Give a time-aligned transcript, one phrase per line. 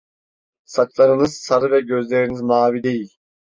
[0.65, 3.17] Saçlarınız sarı ve gözleriniz mavi değil!